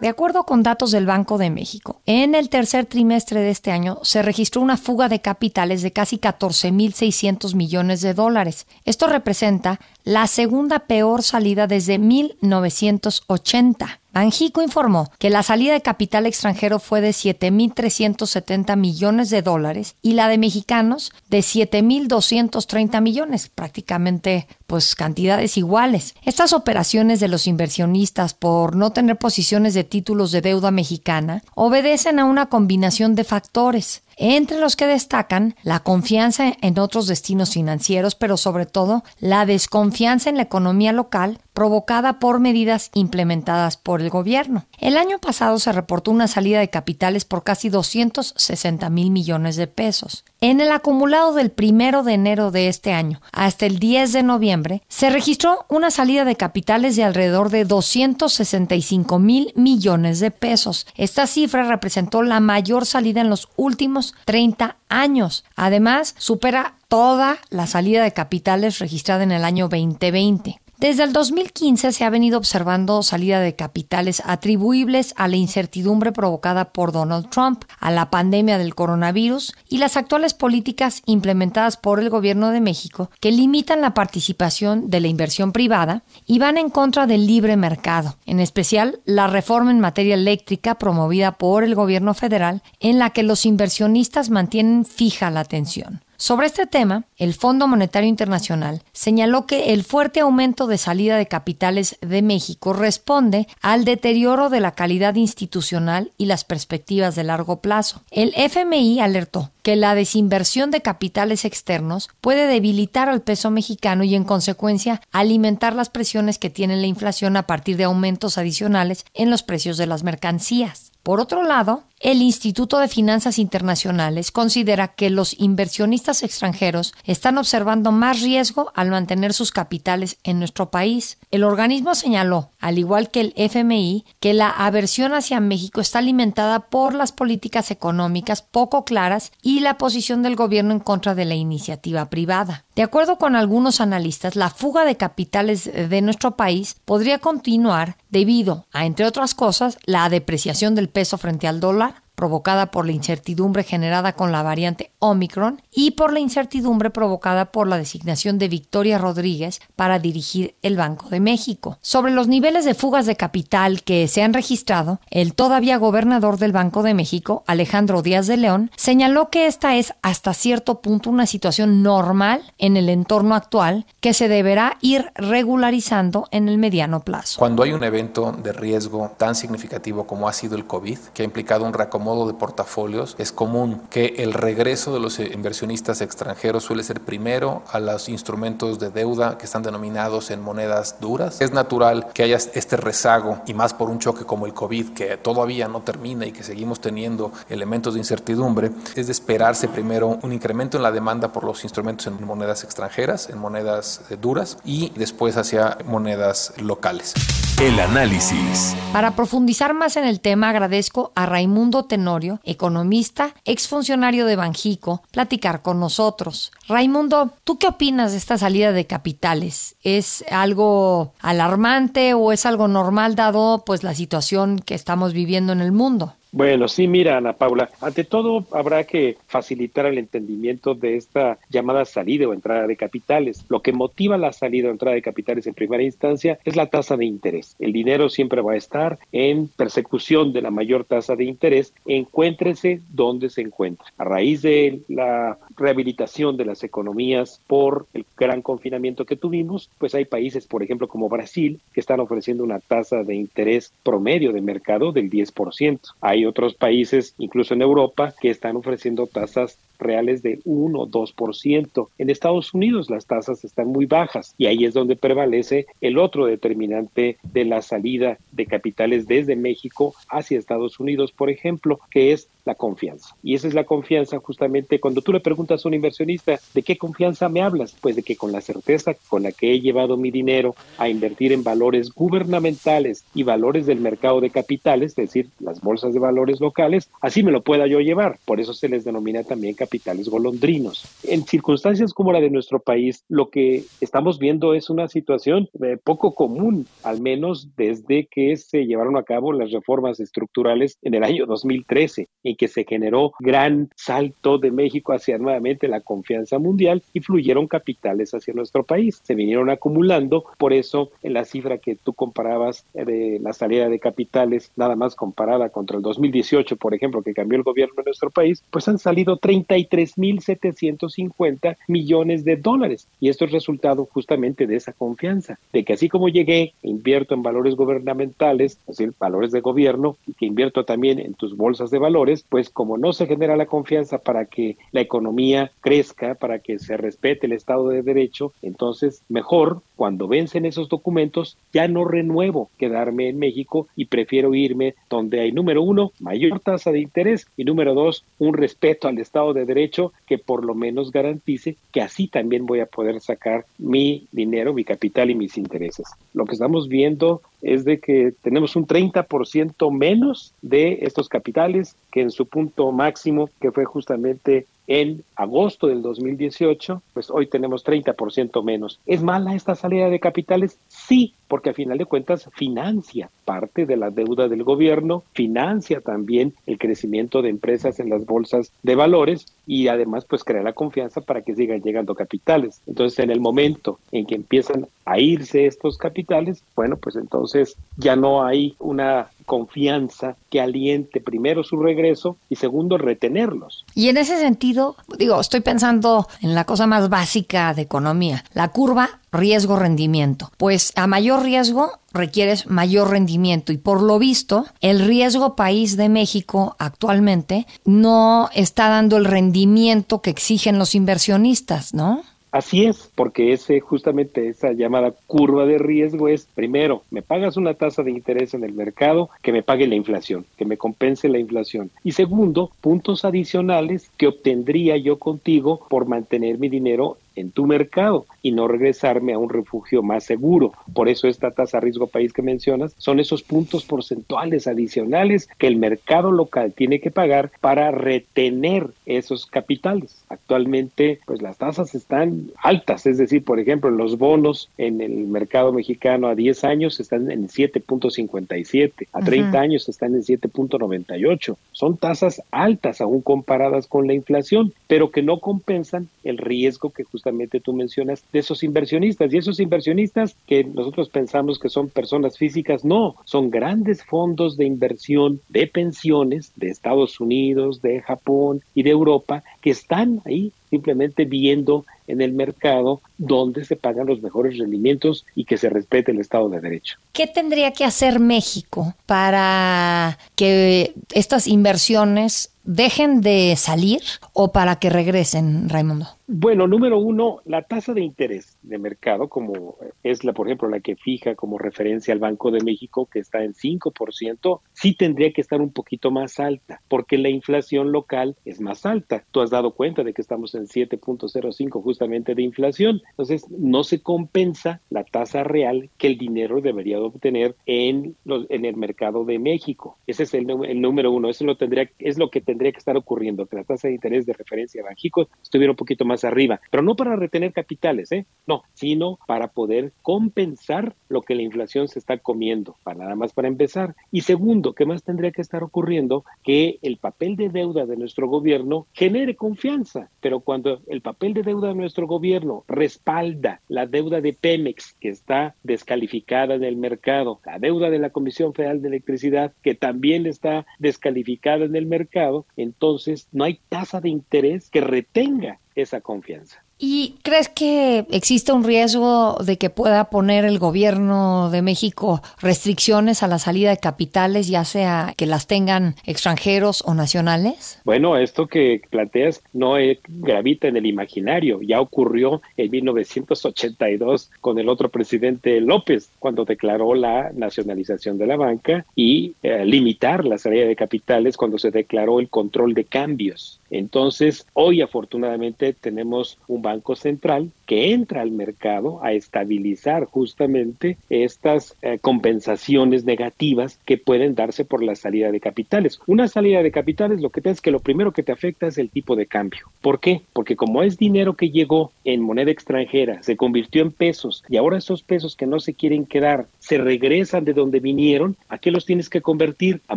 De 0.00 0.08
acuerdo 0.08 0.44
con 0.44 0.62
datos 0.62 0.92
del 0.92 1.04
Banco 1.04 1.36
de 1.36 1.50
México, 1.50 2.00
en 2.06 2.34
el 2.34 2.48
tercer 2.48 2.86
trimestre 2.86 3.40
de 3.40 3.50
este 3.50 3.70
año 3.70 3.98
se 4.02 4.22
registró 4.22 4.62
una 4.62 4.78
fuga 4.78 5.10
de 5.10 5.20
capitales 5.20 5.82
de 5.82 5.92
casi 5.92 6.16
14.600 6.16 7.54
millones 7.54 8.00
de 8.00 8.14
dólares. 8.14 8.66
Esto 8.86 9.08
representa 9.08 9.78
la 10.04 10.26
segunda 10.26 10.80
peor 10.80 11.22
salida 11.22 11.66
desde 11.66 11.98
1980. 11.98 13.99
Banjico 14.12 14.62
informó 14.62 15.10
que 15.18 15.30
la 15.30 15.42
salida 15.42 15.72
de 15.72 15.82
capital 15.82 16.26
extranjero 16.26 16.78
fue 16.78 17.00
de 17.00 17.10
7.370 17.10 18.76
millones 18.76 19.30
de 19.30 19.42
dólares 19.42 19.94
y 20.02 20.14
la 20.14 20.28
de 20.28 20.38
mexicanos 20.38 21.12
de 21.28 21.38
7.230 21.38 23.00
millones, 23.00 23.48
prácticamente 23.48 24.48
pues 24.70 24.94
cantidades 24.94 25.58
iguales. 25.58 26.14
Estas 26.22 26.52
operaciones 26.52 27.18
de 27.18 27.26
los 27.26 27.48
inversionistas 27.48 28.34
por 28.34 28.76
no 28.76 28.92
tener 28.92 29.16
posiciones 29.16 29.74
de 29.74 29.82
títulos 29.82 30.30
de 30.30 30.42
deuda 30.42 30.70
mexicana 30.70 31.42
obedecen 31.56 32.20
a 32.20 32.24
una 32.24 32.46
combinación 32.46 33.16
de 33.16 33.24
factores 33.24 34.04
entre 34.20 34.60
los 34.60 34.76
que 34.76 34.86
destacan 34.86 35.56
la 35.62 35.80
confianza 35.80 36.52
en 36.60 36.78
otros 36.78 37.06
destinos 37.06 37.50
financieros, 37.54 38.14
pero 38.14 38.36
sobre 38.36 38.66
todo 38.66 39.02
la 39.18 39.46
desconfianza 39.46 40.28
en 40.28 40.36
la 40.36 40.42
economía 40.42 40.92
local 40.92 41.40
provocada 41.54 42.18
por 42.18 42.38
medidas 42.38 42.90
implementadas 42.94 43.76
por 43.76 44.02
el 44.02 44.10
gobierno. 44.10 44.66
El 44.78 44.98
año 44.98 45.18
pasado 45.18 45.58
se 45.58 45.72
reportó 45.72 46.10
una 46.10 46.28
salida 46.28 46.60
de 46.60 46.68
capitales 46.68 47.24
por 47.24 47.42
casi 47.44 47.70
260 47.70 48.88
mil 48.90 49.10
millones 49.10 49.56
de 49.56 49.66
pesos. 49.66 50.24
En 50.42 50.60
el 50.60 50.70
acumulado 50.70 51.32
del 51.34 51.50
primero 51.50 52.02
de 52.02 52.14
enero 52.14 52.50
de 52.50 52.68
este 52.68 52.92
año 52.92 53.20
hasta 53.32 53.66
el 53.66 53.78
10 53.78 54.12
de 54.12 54.22
noviembre, 54.22 54.59
se 54.88 55.10
registró 55.10 55.64
una 55.68 55.90
salida 55.90 56.24
de 56.24 56.36
capitales 56.36 56.96
de 56.96 57.04
alrededor 57.04 57.50
de 57.50 57.64
265 57.64 59.18
mil 59.18 59.52
millones 59.56 60.20
de 60.20 60.30
pesos. 60.30 60.86
Esta 60.96 61.26
cifra 61.26 61.64
representó 61.64 62.22
la 62.22 62.40
mayor 62.40 62.86
salida 62.86 63.20
en 63.20 63.30
los 63.30 63.48
últimos 63.56 64.14
30 64.24 64.76
años. 64.88 65.44
Además, 65.56 66.14
supera 66.18 66.74
toda 66.88 67.38
la 67.50 67.66
salida 67.66 68.02
de 68.02 68.12
capitales 68.12 68.78
registrada 68.78 69.22
en 69.22 69.32
el 69.32 69.44
año 69.44 69.68
2020. 69.68 70.60
Desde 70.80 71.02
el 71.02 71.12
2015 71.12 71.92
se 71.92 72.04
ha 72.04 72.08
venido 72.08 72.38
observando 72.38 73.02
salida 73.02 73.40
de 73.40 73.54
capitales 73.54 74.22
atribuibles 74.24 75.12
a 75.18 75.28
la 75.28 75.36
incertidumbre 75.36 76.10
provocada 76.10 76.72
por 76.72 76.90
Donald 76.90 77.28
Trump, 77.28 77.64
a 77.80 77.90
la 77.90 78.08
pandemia 78.08 78.56
del 78.56 78.74
coronavirus 78.74 79.52
y 79.68 79.76
las 79.76 79.98
actuales 79.98 80.32
políticas 80.32 81.02
implementadas 81.04 81.76
por 81.76 82.00
el 82.00 82.08
gobierno 82.08 82.48
de 82.48 82.62
México 82.62 83.10
que 83.20 83.30
limitan 83.30 83.82
la 83.82 83.92
participación 83.92 84.88
de 84.88 85.00
la 85.00 85.08
inversión 85.08 85.52
privada 85.52 86.02
y 86.24 86.38
van 86.38 86.56
en 86.56 86.70
contra 86.70 87.06
del 87.06 87.26
libre 87.26 87.58
mercado, 87.58 88.16
en 88.24 88.40
especial 88.40 89.00
la 89.04 89.26
reforma 89.26 89.72
en 89.72 89.80
materia 89.80 90.14
eléctrica 90.14 90.76
promovida 90.76 91.32
por 91.32 91.62
el 91.62 91.74
gobierno 91.74 92.14
federal 92.14 92.62
en 92.80 92.98
la 92.98 93.10
que 93.10 93.22
los 93.22 93.44
inversionistas 93.44 94.30
mantienen 94.30 94.86
fija 94.86 95.30
la 95.30 95.40
atención. 95.40 96.00
Sobre 96.20 96.48
este 96.48 96.66
tema, 96.66 97.04
el 97.16 97.32
Fondo 97.32 97.66
Monetario 97.66 98.06
Internacional 98.06 98.82
señaló 98.92 99.46
que 99.46 99.72
el 99.72 99.84
fuerte 99.84 100.20
aumento 100.20 100.66
de 100.66 100.76
salida 100.76 101.16
de 101.16 101.24
capitales 101.24 101.96
de 102.02 102.20
México 102.20 102.74
responde 102.74 103.48
al 103.62 103.86
deterioro 103.86 104.50
de 104.50 104.60
la 104.60 104.72
calidad 104.72 105.14
institucional 105.14 106.12
y 106.18 106.26
las 106.26 106.44
perspectivas 106.44 107.14
de 107.14 107.24
largo 107.24 107.62
plazo. 107.62 108.02
El 108.10 108.34
FMI 108.36 109.00
alertó 109.00 109.50
que 109.62 109.76
la 109.76 109.94
desinversión 109.94 110.70
de 110.70 110.82
capitales 110.82 111.46
externos 111.46 112.10
puede 112.20 112.46
debilitar 112.46 113.08
al 113.08 113.22
peso 113.22 113.50
mexicano 113.50 114.04
y 114.04 114.14
en 114.14 114.24
consecuencia 114.24 115.00
alimentar 115.12 115.74
las 115.74 115.88
presiones 115.88 116.38
que 116.38 116.50
tiene 116.50 116.76
la 116.76 116.86
inflación 116.86 117.38
a 117.38 117.46
partir 117.46 117.78
de 117.78 117.84
aumentos 117.84 118.36
adicionales 118.36 119.06
en 119.14 119.30
los 119.30 119.42
precios 119.42 119.78
de 119.78 119.86
las 119.86 120.02
mercancías. 120.02 120.92
Por 121.02 121.18
otro 121.18 121.42
lado, 121.44 121.84
el 122.00 122.22
Instituto 122.22 122.78
de 122.78 122.88
Finanzas 122.88 123.38
Internacionales 123.38 124.32
considera 124.32 124.88
que 124.88 125.10
los 125.10 125.38
inversionistas 125.38 126.22
extranjeros 126.22 126.94
están 127.04 127.36
observando 127.36 127.92
más 127.92 128.22
riesgo 128.22 128.72
al 128.74 128.88
mantener 128.88 129.34
sus 129.34 129.52
capitales 129.52 130.16
en 130.24 130.38
nuestro 130.38 130.70
país. 130.70 131.18
El 131.30 131.44
organismo 131.44 131.94
señaló, 131.94 132.52
al 132.58 132.78
igual 132.78 133.10
que 133.10 133.20
el 133.20 133.34
FMI, 133.36 134.06
que 134.18 134.32
la 134.32 134.48
aversión 134.48 135.12
hacia 135.12 135.40
México 135.40 135.82
está 135.82 135.98
alimentada 135.98 136.60
por 136.70 136.94
las 136.94 137.12
políticas 137.12 137.70
económicas 137.70 138.40
poco 138.40 138.86
claras 138.86 139.30
y 139.42 139.60
la 139.60 139.76
posición 139.76 140.22
del 140.22 140.36
gobierno 140.36 140.72
en 140.72 140.80
contra 140.80 141.14
de 141.14 141.26
la 141.26 141.34
iniciativa 141.34 142.08
privada. 142.08 142.64
De 142.74 142.82
acuerdo 142.82 143.18
con 143.18 143.36
algunos 143.36 143.82
analistas, 143.82 144.36
la 144.36 144.48
fuga 144.48 144.86
de 144.86 144.96
capitales 144.96 145.70
de 145.70 146.00
nuestro 146.00 146.36
país 146.36 146.76
podría 146.86 147.18
continuar 147.18 147.98
debido 148.08 148.64
a, 148.72 148.86
entre 148.86 149.04
otras 149.04 149.34
cosas, 149.34 149.78
la 149.84 150.08
depreciación 150.08 150.74
del 150.74 150.88
peso 150.88 151.18
frente 151.18 151.46
al 151.46 151.60
dólar, 151.60 151.89
provocada 152.20 152.70
por 152.70 152.84
la 152.84 152.92
incertidumbre 152.92 153.64
generada 153.64 154.12
con 154.12 154.30
la 154.30 154.42
variante 154.42 154.92
Omicron 154.98 155.62
y 155.72 155.92
por 155.92 156.12
la 156.12 156.20
incertidumbre 156.20 156.90
provocada 156.90 157.46
por 157.46 157.66
la 157.66 157.78
designación 157.78 158.38
de 158.38 158.48
Victoria 158.48 158.98
Rodríguez 158.98 159.62
para 159.74 159.98
dirigir 159.98 160.54
el 160.60 160.76
Banco 160.76 161.08
de 161.08 161.18
México. 161.18 161.78
Sobre 161.80 162.12
los 162.12 162.28
niveles 162.28 162.66
de 162.66 162.74
fugas 162.74 163.06
de 163.06 163.16
capital 163.16 163.82
que 163.82 164.06
se 164.06 164.22
han 164.22 164.34
registrado, 164.34 165.00
el 165.08 165.32
todavía 165.32 165.78
gobernador 165.78 166.36
del 166.36 166.52
Banco 166.52 166.82
de 166.82 166.92
México, 166.92 167.42
Alejandro 167.46 168.02
Díaz 168.02 168.26
de 168.26 168.36
León, 168.36 168.70
señaló 168.76 169.30
que 169.30 169.46
esta 169.46 169.76
es 169.76 169.94
hasta 170.02 170.34
cierto 170.34 170.82
punto 170.82 171.08
una 171.08 171.24
situación 171.24 171.82
normal 171.82 172.42
en 172.58 172.76
el 172.76 172.90
entorno 172.90 173.34
actual 173.34 173.86
que 174.00 174.12
se 174.12 174.28
deberá 174.28 174.76
ir 174.82 175.10
regularizando 175.14 176.28
en 176.32 176.50
el 176.50 176.58
mediano 176.58 177.00
plazo. 177.00 177.38
Cuando 177.38 177.62
hay 177.62 177.72
un 177.72 177.82
evento 177.82 178.32
de 178.32 178.52
riesgo 178.52 179.10
tan 179.16 179.34
significativo 179.34 180.06
como 180.06 180.28
ha 180.28 180.34
sido 180.34 180.54
el 180.56 180.66
COVID, 180.66 180.98
que 181.14 181.22
ha 181.22 181.24
implicado 181.24 181.64
un 181.64 181.72
reacomodo 181.72 182.09
de 182.26 182.34
portafolios, 182.34 183.14
es 183.18 183.32
común 183.32 183.82
que 183.90 184.14
el 184.18 184.32
regreso 184.32 184.92
de 184.92 185.00
los 185.00 185.18
inversionistas 185.18 186.00
extranjeros 186.00 186.64
suele 186.64 186.82
ser 186.82 187.00
primero 187.00 187.62
a 187.70 187.78
los 187.78 188.08
instrumentos 188.08 188.78
de 188.78 188.90
deuda 188.90 189.38
que 189.38 189.44
están 189.44 189.62
denominados 189.62 190.30
en 190.30 190.40
monedas 190.40 190.96
duras. 191.00 191.40
Es 191.40 191.52
natural 191.52 192.08
que 192.12 192.22
haya 192.24 192.36
este 192.36 192.76
rezago 192.76 193.40
y 193.46 193.54
más 193.54 193.74
por 193.74 193.90
un 193.90 193.98
choque 193.98 194.24
como 194.24 194.46
el 194.46 194.54
COVID 194.54 194.90
que 194.90 195.16
todavía 195.16 195.68
no 195.68 195.82
termina 195.82 196.26
y 196.26 196.32
que 196.32 196.42
seguimos 196.42 196.80
teniendo 196.80 197.32
elementos 197.48 197.94
de 197.94 198.00
incertidumbre, 198.00 198.72
es 198.96 199.06
de 199.06 199.12
esperarse 199.12 199.68
primero 199.68 200.18
un 200.22 200.32
incremento 200.32 200.76
en 200.76 200.82
la 200.82 200.92
demanda 200.92 201.32
por 201.32 201.44
los 201.44 201.62
instrumentos 201.64 202.06
en 202.06 202.24
monedas 202.24 202.64
extranjeras, 202.64 203.28
en 203.30 203.38
monedas 203.38 204.02
eh, 204.10 204.16
duras 204.20 204.58
y 204.64 204.90
después 204.96 205.36
hacia 205.36 205.78
monedas 205.86 206.52
locales. 206.58 207.14
El 207.60 207.78
análisis. 207.78 208.74
Para 208.90 209.14
profundizar 209.14 209.74
más 209.74 209.98
en 209.98 210.06
el 210.06 210.20
tema, 210.20 210.48
agradezco 210.48 211.12
a 211.14 211.26
Raimundo 211.26 211.84
Tenorio, 211.84 212.40
economista, 212.42 213.34
exfuncionario 213.44 214.24
de 214.24 214.34
Banjico, 214.34 215.02
platicar 215.10 215.60
con 215.60 215.78
nosotros. 215.78 216.52
Raimundo, 216.68 217.34
¿tú 217.44 217.58
qué 217.58 217.66
opinas 217.66 218.12
de 218.12 218.16
esta 218.16 218.38
salida 218.38 218.72
de 218.72 218.86
capitales? 218.86 219.76
¿Es 219.82 220.24
algo 220.30 221.12
alarmante 221.20 222.14
o 222.14 222.32
es 222.32 222.46
algo 222.46 222.66
normal 222.66 223.14
dado 223.14 223.62
pues 223.66 223.82
la 223.82 223.94
situación 223.94 224.58
que 224.58 224.74
estamos 224.74 225.12
viviendo 225.12 225.52
en 225.52 225.60
el 225.60 225.72
mundo? 225.72 226.14
Bueno, 226.32 226.68
sí, 226.68 226.86
mira, 226.86 227.16
Ana 227.16 227.32
Paula, 227.32 227.70
ante 227.80 228.04
todo 228.04 228.46
habrá 228.52 228.84
que 228.84 229.16
facilitar 229.26 229.86
el 229.86 229.98
entendimiento 229.98 230.74
de 230.74 230.96
esta 230.96 231.38
llamada 231.48 231.84
salida 231.84 232.28
o 232.28 232.32
entrada 232.32 232.68
de 232.68 232.76
capitales. 232.76 233.44
Lo 233.48 233.62
que 233.62 233.72
motiva 233.72 234.16
la 234.16 234.32
salida 234.32 234.68
o 234.68 234.70
entrada 234.70 234.94
de 234.94 235.02
capitales 235.02 235.48
en 235.48 235.54
primera 235.54 235.82
instancia 235.82 236.38
es 236.44 236.54
la 236.54 236.66
tasa 236.66 236.96
de 236.96 237.04
interés. 237.04 237.56
El 237.58 237.72
dinero 237.72 238.08
siempre 238.08 238.42
va 238.42 238.52
a 238.52 238.56
estar 238.56 238.98
en 239.10 239.48
persecución 239.48 240.32
de 240.32 240.42
la 240.42 240.52
mayor 240.52 240.84
tasa 240.84 241.16
de 241.16 241.24
interés, 241.24 241.74
encuéntrese 241.84 242.80
donde 242.90 243.28
se 243.28 243.40
encuentre. 243.40 243.86
A 243.98 244.04
raíz 244.04 244.42
de 244.42 244.82
la 244.88 245.36
rehabilitación 245.56 246.36
de 246.36 246.44
las 246.44 246.62
economías 246.62 247.40
por 247.48 247.86
el 247.92 248.04
gran 248.16 248.40
confinamiento 248.40 249.04
que 249.04 249.16
tuvimos, 249.16 249.68
pues 249.78 249.96
hay 249.96 250.04
países, 250.04 250.46
por 250.46 250.62
ejemplo, 250.62 250.86
como 250.86 251.08
Brasil, 251.08 251.60
que 251.72 251.80
están 251.80 251.98
ofreciendo 251.98 252.44
una 252.44 252.60
tasa 252.60 253.02
de 253.02 253.16
interés 253.16 253.72
promedio 253.82 254.32
de 254.32 254.40
mercado 254.40 254.92
del 254.92 255.10
10%. 255.10 255.80
Hay 256.00 256.19
otros 256.24 256.54
países, 256.54 257.14
incluso 257.18 257.54
en 257.54 257.62
Europa, 257.62 258.14
que 258.20 258.30
están 258.30 258.56
ofreciendo 258.56 259.06
tasas 259.06 259.58
reales 259.78 260.22
de 260.22 260.40
1 260.44 260.78
o 260.78 260.86
2%. 260.86 261.88
En 261.98 262.10
Estados 262.10 262.54
Unidos 262.54 262.90
las 262.90 263.06
tasas 263.06 263.44
están 263.44 263.68
muy 263.68 263.86
bajas 263.86 264.34
y 264.38 264.46
ahí 264.46 264.64
es 264.64 264.74
donde 264.74 264.96
prevalece 264.96 265.66
el 265.80 265.98
otro 265.98 266.26
determinante 266.26 267.16
de 267.22 267.44
la 267.44 267.62
salida 267.62 268.18
de 268.32 268.46
capitales 268.46 269.08
desde 269.08 269.36
México 269.36 269.94
hacia 270.08 270.38
Estados 270.38 270.78
Unidos, 270.80 271.12
por 271.12 271.30
ejemplo, 271.30 271.80
que 271.90 272.12
es 272.12 272.28
la 272.44 272.54
confianza. 272.54 273.16
Y 273.22 273.34
esa 273.34 273.48
es 273.48 273.54
la 273.54 273.64
confianza 273.64 274.18
justamente 274.18 274.80
cuando 274.80 275.02
tú 275.02 275.12
le 275.12 275.20
preguntas 275.20 275.64
a 275.64 275.68
un 275.68 275.74
inversionista, 275.74 276.38
¿de 276.54 276.62
qué 276.62 276.76
confianza 276.76 277.28
me 277.28 277.42
hablas? 277.42 277.76
Pues 277.80 277.96
de 277.96 278.02
que 278.02 278.16
con 278.16 278.32
la 278.32 278.40
certeza 278.40 278.94
con 279.08 279.22
la 279.22 279.32
que 279.32 279.52
he 279.52 279.60
llevado 279.60 279.96
mi 279.96 280.10
dinero 280.10 280.54
a 280.78 280.88
invertir 280.88 281.32
en 281.32 281.42
valores 281.42 281.90
gubernamentales 281.90 283.04
y 283.14 283.22
valores 283.22 283.66
del 283.66 283.80
mercado 283.80 284.20
de 284.20 284.30
capitales, 284.30 284.92
es 284.92 284.96
decir, 284.96 285.28
las 285.38 285.60
bolsas 285.60 285.92
de 285.92 286.00
valores 286.00 286.40
locales, 286.40 286.90
así 287.00 287.22
me 287.22 287.32
lo 287.32 287.42
pueda 287.42 287.66
yo 287.66 287.80
llevar. 287.80 288.18
Por 288.24 288.40
eso 288.40 288.54
se 288.54 288.68
les 288.68 288.84
denomina 288.84 289.22
también 289.24 289.54
capitales 289.54 290.08
golondrinos. 290.08 290.84
En 291.04 291.24
circunstancias 291.26 291.92
como 291.92 292.12
la 292.12 292.20
de 292.20 292.30
nuestro 292.30 292.60
país, 292.60 293.04
lo 293.08 293.30
que 293.30 293.64
estamos 293.80 294.18
viendo 294.18 294.54
es 294.54 294.70
una 294.70 294.88
situación 294.88 295.48
eh, 295.62 295.76
poco 295.82 296.14
común, 296.14 296.66
al 296.82 297.00
menos 297.00 297.48
desde 297.56 298.06
que 298.06 298.36
se 298.36 298.66
llevaron 298.66 298.96
a 298.96 299.02
cabo 299.02 299.32
las 299.32 299.50
reformas 299.50 300.00
estructurales 300.00 300.78
en 300.82 300.94
el 300.94 301.04
año 301.04 301.26
2013, 301.26 302.08
en 302.30 302.36
que 302.36 302.48
se 302.48 302.64
generó 302.64 303.12
gran 303.20 303.70
salto 303.76 304.38
de 304.38 304.50
México 304.50 304.92
hacia 304.92 305.18
nuevamente 305.18 305.68
la 305.68 305.80
confianza 305.80 306.38
mundial 306.38 306.82
y 306.92 307.00
fluyeron 307.00 307.46
capitales 307.46 308.12
hacia 308.14 308.34
nuestro 308.34 308.64
país. 308.64 309.00
Se 309.02 309.14
vinieron 309.14 309.50
acumulando, 309.50 310.24
por 310.38 310.52
eso 310.52 310.90
en 311.02 311.14
la 311.14 311.24
cifra 311.24 311.58
que 311.58 311.76
tú 311.76 311.92
comparabas 311.92 312.64
de 312.72 313.20
la 313.20 313.32
salida 313.32 313.68
de 313.68 313.78
capitales, 313.78 314.50
nada 314.56 314.74
más 314.76 314.94
comparada 314.94 315.50
contra 315.50 315.76
el 315.76 315.82
2018, 315.82 316.56
por 316.56 316.74
ejemplo, 316.74 317.02
que 317.02 317.14
cambió 317.14 317.38
el 317.38 317.44
gobierno 317.44 317.74
de 317.76 317.84
nuestro 317.84 318.10
país, 318.10 318.42
pues 318.50 318.68
han 318.68 318.78
salido 318.78 319.18
33.750 319.18 321.56
millones 321.68 322.24
de 322.24 322.36
dólares. 322.36 322.88
Y 323.00 323.08
esto 323.08 323.24
es 323.24 323.32
resultado 323.32 323.88
justamente 323.92 324.46
de 324.46 324.56
esa 324.56 324.72
confianza, 324.72 325.38
de 325.52 325.64
que 325.64 325.72
así 325.72 325.88
como 325.88 326.08
llegué, 326.08 326.52
invierto 326.62 327.14
en 327.14 327.22
valores 327.22 327.56
gubernamentales, 327.56 328.58
es 328.68 328.76
decir, 328.76 328.92
valores 328.98 329.32
de 329.32 329.40
gobierno, 329.40 329.96
y 330.06 330.12
que 330.14 330.26
invierto 330.26 330.64
también 330.64 330.98
en 330.98 331.14
tus 331.14 331.36
bolsas 331.36 331.70
de 331.70 331.78
valores, 331.78 332.19
pues 332.28 332.50
como 332.50 332.78
no 332.78 332.92
se 332.92 333.06
genera 333.06 333.36
la 333.36 333.46
confianza 333.46 333.98
para 333.98 334.26
que 334.26 334.56
la 334.72 334.80
economía 334.80 335.52
crezca, 335.60 336.14
para 336.14 336.38
que 336.38 336.58
se 336.58 336.76
respete 336.76 337.26
el 337.26 337.32
Estado 337.32 337.68
de 337.68 337.82
Derecho, 337.82 338.32
entonces 338.42 339.02
mejor 339.08 339.62
cuando 339.76 340.08
vencen 340.08 340.44
esos 340.44 340.68
documentos 340.68 341.36
ya 341.52 341.66
no 341.68 341.84
renuevo 341.84 342.50
quedarme 342.58 343.08
en 343.08 343.18
México 343.18 343.66
y 343.76 343.86
prefiero 343.86 344.34
irme 344.34 344.74
donde 344.88 345.20
hay 345.20 345.32
número 345.32 345.62
uno, 345.62 345.92
mayor 346.00 346.40
tasa 346.40 346.70
de 346.70 346.80
interés 346.80 347.26
y 347.36 347.44
número 347.44 347.74
dos, 347.74 348.04
un 348.18 348.34
respeto 348.34 348.88
al 348.88 348.98
Estado 348.98 349.32
de 349.32 349.44
Derecho 349.44 349.92
que 350.06 350.18
por 350.18 350.44
lo 350.44 350.54
menos 350.54 350.90
garantice 350.90 351.56
que 351.72 351.80
así 351.80 352.08
también 352.08 352.46
voy 352.46 352.60
a 352.60 352.66
poder 352.66 353.00
sacar 353.00 353.46
mi 353.58 354.06
dinero, 354.12 354.52
mi 354.52 354.64
capital 354.64 355.10
y 355.10 355.14
mis 355.14 355.38
intereses. 355.38 355.86
Lo 356.12 356.26
que 356.26 356.32
estamos 356.32 356.68
viendo 356.68 357.22
es 357.42 357.64
de 357.64 357.78
que 357.78 358.12
tenemos 358.22 358.56
un 358.56 358.66
30% 358.66 359.70
menos 359.72 360.34
de 360.42 360.80
estos 360.82 361.08
capitales 361.08 361.76
que 361.90 362.02
en 362.02 362.09
su 362.10 362.26
punto 362.26 362.72
máximo, 362.72 363.28
que 363.40 363.52
fue 363.52 363.64
justamente 363.64 364.46
en 364.70 365.02
agosto 365.16 365.66
del 365.66 365.82
2018, 365.82 366.80
pues 366.94 367.10
hoy 367.10 367.26
tenemos 367.26 367.64
30% 367.64 368.40
menos. 368.44 368.78
¿Es 368.86 369.02
mala 369.02 369.34
esta 369.34 369.56
salida 369.56 369.90
de 369.90 369.98
capitales? 369.98 370.58
Sí, 370.68 371.12
porque 371.26 371.50
a 371.50 371.54
final 371.54 371.76
de 371.76 371.86
cuentas 371.86 372.28
financia 372.34 373.10
parte 373.24 373.66
de 373.66 373.76
la 373.76 373.90
deuda 373.90 374.28
del 374.28 374.44
gobierno, 374.44 375.02
financia 375.12 375.80
también 375.80 376.34
el 376.46 376.58
crecimiento 376.58 377.20
de 377.20 377.30
empresas 377.30 377.80
en 377.80 377.90
las 377.90 378.06
bolsas 378.06 378.52
de 378.62 378.76
valores 378.76 379.26
y 379.44 379.66
además 379.66 380.04
pues 380.04 380.22
crea 380.22 380.42
la 380.42 380.52
confianza 380.52 381.00
para 381.00 381.22
que 381.22 381.34
sigan 381.34 381.62
llegando 381.62 381.96
capitales. 381.96 382.60
Entonces 382.68 383.00
en 383.00 383.10
el 383.10 383.20
momento 383.20 383.80
en 383.90 384.06
que 384.06 384.14
empiezan 384.14 384.68
a 384.84 385.00
irse 385.00 385.46
estos 385.46 385.78
capitales, 385.78 386.44
bueno 386.54 386.76
pues 386.76 386.94
entonces 386.94 387.56
ya 387.76 387.96
no 387.96 388.24
hay 388.24 388.54
una 388.60 389.08
confianza 389.30 390.16
que 390.28 390.40
aliente 390.40 391.00
primero 391.00 391.44
su 391.44 391.56
regreso 391.62 392.16
y 392.28 392.34
segundo 392.34 392.78
retenerlos. 392.78 393.64
Y 393.76 393.88
en 393.88 393.96
ese 393.96 394.18
sentido, 394.18 394.59
digo, 394.98 395.20
estoy 395.20 395.40
pensando 395.40 396.06
en 396.20 396.34
la 396.34 396.44
cosa 396.44 396.66
más 396.66 396.88
básica 396.88 397.54
de 397.54 397.62
economía, 397.62 398.24
la 398.32 398.48
curva 398.48 399.00
riesgo-rendimiento. 399.12 400.30
Pues 400.36 400.72
a 400.76 400.86
mayor 400.86 401.22
riesgo 401.22 401.72
requieres 401.92 402.46
mayor 402.46 402.90
rendimiento 402.90 403.52
y 403.52 403.58
por 403.58 403.82
lo 403.82 403.98
visto 403.98 404.46
el 404.60 404.80
riesgo 404.80 405.34
país 405.34 405.76
de 405.76 405.88
México 405.88 406.54
actualmente 406.58 407.46
no 407.64 408.30
está 408.34 408.68
dando 408.68 408.96
el 408.96 409.04
rendimiento 409.04 410.00
que 410.02 410.10
exigen 410.10 410.58
los 410.58 410.74
inversionistas, 410.74 411.74
¿no? 411.74 412.02
Así 412.32 412.64
es, 412.64 412.90
porque 412.94 413.32
ese 413.32 413.58
justamente 413.58 414.28
esa 414.28 414.52
llamada 414.52 414.94
curva 415.06 415.46
de 415.46 415.58
riesgo 415.58 416.08
es 416.08 416.26
primero, 416.26 416.82
me 416.90 417.02
pagas 417.02 417.36
una 417.36 417.54
tasa 417.54 417.82
de 417.82 417.90
interés 417.90 418.34
en 418.34 418.44
el 418.44 418.52
mercado 418.52 419.10
que 419.20 419.32
me 419.32 419.42
pague 419.42 419.66
la 419.66 419.74
inflación, 419.74 420.24
que 420.36 420.44
me 420.44 420.56
compense 420.56 421.08
la 421.08 421.18
inflación. 421.18 421.70
Y 421.82 421.92
segundo, 421.92 422.52
puntos 422.60 423.04
adicionales 423.04 423.90
que 423.96 424.06
obtendría 424.06 424.76
yo 424.76 424.98
contigo 424.98 425.66
por 425.68 425.86
mantener 425.86 426.38
mi 426.38 426.48
dinero 426.48 426.98
en 427.20 427.30
tu 427.30 427.46
mercado 427.46 428.06
y 428.22 428.32
no 428.32 428.48
regresarme 428.48 429.12
a 429.12 429.18
un 429.18 429.30
refugio 429.30 429.82
más 429.82 430.04
seguro. 430.04 430.52
Por 430.74 430.88
eso 430.88 431.08
esta 431.08 431.30
tasa 431.30 431.60
riesgo 431.60 431.86
país 431.86 432.12
que 432.12 432.22
mencionas 432.22 432.74
son 432.78 433.00
esos 433.00 433.22
puntos 433.22 433.64
porcentuales 433.64 434.46
adicionales 434.46 435.28
que 435.38 435.46
el 435.46 435.56
mercado 435.56 436.10
local 436.10 436.52
tiene 436.54 436.80
que 436.80 436.90
pagar 436.90 437.30
para 437.40 437.70
retener 437.70 438.68
esos 438.86 439.26
capitales. 439.26 440.02
Actualmente, 440.08 441.00
pues 441.06 441.22
las 441.22 441.38
tasas 441.38 441.74
están 441.74 442.30
altas, 442.42 442.86
es 442.86 442.98
decir, 442.98 443.24
por 443.24 443.38
ejemplo, 443.38 443.70
los 443.70 443.98
bonos 443.98 444.48
en 444.58 444.80
el 444.80 445.06
mercado 445.06 445.52
mexicano 445.52 446.08
a 446.08 446.14
10 446.14 446.44
años 446.44 446.80
están 446.80 447.10
en 447.10 447.28
7.57, 447.28 448.88
a 448.92 449.00
30 449.00 449.40
años 449.40 449.68
están 449.68 449.94
en 449.94 450.02
7.98. 450.02 451.36
Son 451.52 451.76
tasas 451.76 452.22
altas 452.30 452.80
aún 452.80 453.02
comparadas 453.02 453.66
con 453.66 453.86
la 453.86 453.94
inflación, 453.94 454.52
pero 454.66 454.90
que 454.90 455.02
no 455.02 455.20
compensan 455.20 455.88
el 456.04 456.18
riesgo 456.18 456.70
que 456.70 456.84
justamente 456.84 457.09
tú 457.40 457.52
mencionas 457.52 458.02
de 458.12 458.18
esos 458.20 458.42
inversionistas. 458.42 459.12
Y 459.12 459.18
esos 459.18 459.40
inversionistas 459.40 460.16
que 460.26 460.44
nosotros 460.44 460.88
pensamos 460.88 461.38
que 461.38 461.48
son 461.48 461.68
personas 461.68 462.18
físicas, 462.18 462.64
no, 462.64 462.96
son 463.04 463.30
grandes 463.30 463.84
fondos 463.84 464.36
de 464.36 464.46
inversión 464.46 465.20
de 465.28 465.46
pensiones 465.46 466.32
de 466.36 466.48
Estados 466.48 467.00
Unidos, 467.00 467.62
de 467.62 467.80
Japón 467.80 468.42
y 468.54 468.62
de 468.62 468.70
Europa 468.70 469.22
que 469.40 469.50
están 469.50 470.02
ahí 470.04 470.32
simplemente 470.50 471.04
viendo 471.04 471.64
en 471.86 472.00
el 472.00 472.12
mercado 472.12 472.80
donde 472.98 473.44
se 473.44 473.56
pagan 473.56 473.86
los 473.86 474.02
mejores 474.02 474.36
rendimientos 474.38 475.06
y 475.14 475.24
que 475.24 475.38
se 475.38 475.48
respete 475.48 475.92
el 475.92 476.00
Estado 476.00 476.28
de 476.28 476.40
Derecho. 476.40 476.76
¿Qué 476.92 477.06
tendría 477.06 477.52
que 477.52 477.64
hacer 477.64 478.00
México 478.00 478.74
para 478.86 479.98
que 480.16 480.74
estas 480.92 481.26
inversiones 481.26 482.30
dejen 482.44 483.00
de 483.00 483.34
salir 483.36 483.80
o 484.12 484.32
para 484.32 484.56
que 484.56 484.70
regresen, 484.70 485.48
Raimundo? 485.48 485.86
Bueno, 486.12 486.48
número 486.48 486.76
uno, 486.80 487.20
la 487.24 487.42
tasa 487.42 487.72
de 487.72 487.82
interés 487.82 488.36
de 488.42 488.58
mercado, 488.58 489.08
como 489.08 489.58
es 489.84 490.02
la, 490.02 490.12
por 490.12 490.26
ejemplo, 490.26 490.48
la 490.48 490.58
que 490.58 490.74
fija 490.74 491.14
como 491.14 491.38
referencia 491.38 491.94
al 491.94 492.00
Banco 492.00 492.32
de 492.32 492.42
México, 492.42 492.88
que 492.92 492.98
está 492.98 493.22
en 493.22 493.32
5%, 493.32 494.40
sí 494.52 494.74
tendría 494.74 495.12
que 495.12 495.20
estar 495.20 495.40
un 495.40 495.52
poquito 495.52 495.92
más 495.92 496.18
alta, 496.18 496.62
porque 496.66 496.98
la 496.98 497.10
inflación 497.10 497.70
local 497.70 498.16
es 498.24 498.40
más 498.40 498.66
alta. 498.66 499.04
Tú 499.12 499.20
has 499.20 499.30
dado 499.30 499.52
cuenta 499.52 499.84
de 499.84 499.92
que 499.92 500.02
estamos 500.02 500.34
en 500.34 500.48
7.05 500.48 501.62
justamente 501.62 502.16
de 502.16 502.22
inflación. 502.22 502.82
Entonces, 502.90 503.30
no 503.30 503.62
se 503.62 503.80
compensa 503.80 504.62
la 504.68 504.82
tasa 504.82 505.22
real 505.22 505.70
que 505.78 505.86
el 505.86 505.96
dinero 505.96 506.40
debería 506.40 506.80
obtener 506.80 507.36
en, 507.46 507.94
los, 508.04 508.26
en 508.30 508.46
el 508.46 508.56
mercado 508.56 509.04
de 509.04 509.20
México. 509.20 509.78
Ese 509.86 510.02
es 510.02 510.14
el, 510.14 510.26
número 510.26 510.90
uno. 510.90 511.08
Eso 511.08 511.24
lo 511.24 511.36
tendría, 511.36 511.70
es 511.78 511.98
lo 511.98 512.10
que 512.10 512.20
tendría 512.20 512.50
que 512.50 512.58
estar 512.58 512.76
ocurriendo, 512.76 513.26
que 513.26 513.36
la 513.36 513.44
tasa 513.44 513.68
de 513.68 513.74
interés 513.74 514.06
de 514.06 514.12
referencia 514.12 514.60
de 514.60 514.68
México 514.68 515.08
estuviera 515.22 515.52
un 515.52 515.56
poquito 515.56 515.84
más 515.84 515.99
arriba, 516.04 516.40
pero 516.50 516.62
no 516.62 516.76
para 516.76 516.96
retener 516.96 517.32
capitales, 517.32 517.92
¿eh? 517.92 518.06
No, 518.26 518.42
sino 518.54 518.98
para 519.06 519.28
poder 519.28 519.72
compensar 519.82 520.74
lo 520.88 521.02
que 521.02 521.14
la 521.14 521.22
inflación 521.22 521.68
se 521.68 521.78
está 521.78 521.98
comiendo, 521.98 522.56
para 522.62 522.80
nada 522.80 522.94
más 522.94 523.12
para 523.12 523.28
empezar. 523.28 523.74
Y 523.90 524.02
segundo, 524.02 524.54
¿qué 524.54 524.66
más 524.66 524.82
tendría 524.82 525.10
que 525.10 525.22
estar 525.22 525.42
ocurriendo? 525.42 526.04
Que 526.22 526.58
el 526.62 526.76
papel 526.76 527.16
de 527.16 527.28
deuda 527.28 527.66
de 527.66 527.76
nuestro 527.76 528.08
gobierno 528.08 528.66
genere 528.72 529.16
confianza, 529.16 529.90
pero 530.00 530.20
cuando 530.20 530.60
el 530.66 530.80
papel 530.80 531.14
de 531.14 531.22
deuda 531.22 531.48
de 531.48 531.54
nuestro 531.54 531.86
gobierno 531.86 532.44
respalda 532.48 533.40
la 533.48 533.66
deuda 533.66 534.00
de 534.00 534.12
Pemex, 534.12 534.74
que 534.80 534.88
está 534.88 535.34
descalificada 535.42 536.34
en 536.34 536.44
el 536.44 536.56
mercado, 536.56 537.20
la 537.24 537.38
deuda 537.38 537.70
de 537.70 537.78
la 537.78 537.90
Comisión 537.90 538.34
Federal 538.34 538.62
de 538.62 538.68
Electricidad, 538.68 539.32
que 539.42 539.54
también 539.54 540.06
está 540.06 540.46
descalificada 540.58 541.44
en 541.44 541.56
el 541.56 541.66
mercado, 541.66 542.26
entonces 542.36 543.08
no 543.12 543.24
hay 543.24 543.40
tasa 543.48 543.80
de 543.80 543.88
interés 543.88 544.50
que 544.50 544.60
retenga 544.60 545.40
esa 545.60 545.80
confianza. 545.80 546.44
¿Y 546.62 546.96
crees 547.02 547.30
que 547.30 547.86
existe 547.90 548.32
un 548.32 548.44
riesgo 548.44 549.16
de 549.24 549.38
que 549.38 549.48
pueda 549.48 549.88
poner 549.88 550.26
el 550.26 550.38
gobierno 550.38 551.30
de 551.30 551.40
México 551.40 552.02
restricciones 552.20 553.02
a 553.02 553.08
la 553.08 553.18
salida 553.18 553.48
de 553.48 553.56
capitales, 553.56 554.28
ya 554.28 554.44
sea 554.44 554.92
que 554.94 555.06
las 555.06 555.26
tengan 555.26 555.74
extranjeros 555.86 556.62
o 556.66 556.74
nacionales? 556.74 557.58
Bueno, 557.64 557.96
esto 557.96 558.26
que 558.26 558.60
planteas 558.68 559.22
no 559.32 559.54
gravita 559.88 560.48
en 560.48 560.58
el 560.58 560.66
imaginario. 560.66 561.40
Ya 561.40 561.62
ocurrió 561.62 562.20
en 562.36 562.50
1982 562.50 564.10
con 564.20 564.38
el 564.38 564.50
otro 564.50 564.68
presidente 564.68 565.40
López, 565.40 565.90
cuando 565.98 566.26
declaró 566.26 566.74
la 566.74 567.10
nacionalización 567.14 567.96
de 567.96 568.06
la 568.06 568.16
banca 568.16 568.66
y 568.76 569.14
eh, 569.22 569.46
limitar 569.46 570.04
la 570.04 570.18
salida 570.18 570.44
de 570.44 570.56
capitales 570.56 571.16
cuando 571.16 571.38
se 571.38 571.50
declaró 571.50 572.00
el 572.00 572.10
control 572.10 572.52
de 572.52 572.64
cambios. 572.64 573.40
Entonces, 573.50 574.26
hoy 574.34 574.60
afortunadamente 574.60 575.54
tenemos 575.54 576.18
un 576.28 576.42
Banco 576.50 576.74
Central 576.74 577.30
que 577.46 577.72
entra 577.72 578.02
al 578.02 578.10
mercado 578.10 578.82
a 578.82 578.92
estabilizar 578.92 579.84
justamente 579.84 580.76
estas 580.88 581.56
eh, 581.62 581.78
compensaciones 581.80 582.84
negativas 582.84 583.58
que 583.64 583.78
pueden 583.78 584.14
darse 584.16 584.44
por 584.44 584.62
la 584.62 584.74
salida 584.74 585.12
de 585.12 585.20
capitales. 585.20 585.80
Una 585.86 586.08
salida 586.08 586.42
de 586.42 586.50
capitales 586.50 587.00
lo 587.00 587.10
que 587.10 587.20
te 587.20 587.30
es 587.30 587.40
que 587.40 587.52
lo 587.52 587.60
primero 587.60 587.92
que 587.92 588.02
te 588.02 588.12
afecta 588.12 588.48
es 588.48 588.58
el 588.58 588.70
tipo 588.70 588.96
de 588.96 589.06
cambio. 589.06 589.46
¿Por 589.60 589.78
qué? 589.78 590.02
Porque 590.12 590.34
como 590.34 590.62
es 590.62 590.76
dinero 590.76 591.14
que 591.14 591.30
llegó 591.30 591.70
en 591.84 592.00
moneda 592.00 592.32
extranjera, 592.32 593.02
se 593.02 593.16
convirtió 593.16 593.62
en 593.62 593.70
pesos 593.70 594.24
y 594.28 594.36
ahora 594.36 594.58
esos 594.58 594.82
pesos 594.82 595.14
que 595.16 595.26
no 595.26 595.38
se 595.38 595.54
quieren 595.54 595.86
quedar 595.86 596.26
se 596.40 596.58
regresan 596.58 597.24
de 597.24 597.32
donde 597.32 597.60
vinieron, 597.60 598.16
¿a 598.28 598.38
qué 598.38 598.50
los 598.50 598.66
tienes 598.66 598.88
que 598.88 599.02
convertir? 599.02 599.60
A 599.68 599.76